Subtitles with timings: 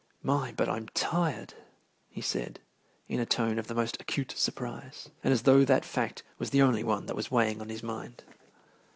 [0.23, 1.53] "My, but I'm tired!"
[2.09, 2.59] he said,
[3.07, 6.63] in a tone of the most acute surprise, and as though that fact was the
[6.63, 8.23] only one that was weighing on his mind.